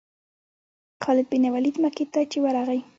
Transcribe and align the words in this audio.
خالد 1.03 1.27
بن 1.31 1.43
ولید 1.55 1.75
مکې 1.83 2.05
ته 2.13 2.19
چې 2.31 2.37
ورغی. 2.45 2.79